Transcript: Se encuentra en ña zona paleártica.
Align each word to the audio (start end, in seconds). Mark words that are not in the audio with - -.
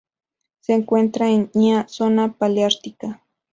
Se 0.61 0.73
encuentra 0.73 1.29
en 1.29 1.51
ña 1.53 1.87
zona 1.87 2.35
paleártica. 2.35 3.21